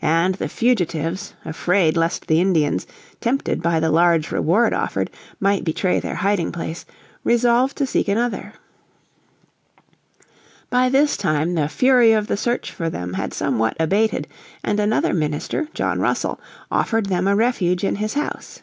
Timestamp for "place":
6.52-6.86